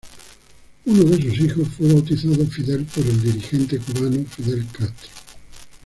Uno 0.85 1.03
de 1.03 1.21
sus 1.21 1.39
hijos 1.41 1.67
fue 1.77 1.93
bautizado 1.93 2.43
Fidel 2.47 2.83
por 2.85 3.05
el 3.05 3.21
dirigente 3.21 3.77
cubano 3.77 4.25
Fidel 4.25 4.65
Castro. 4.75 5.09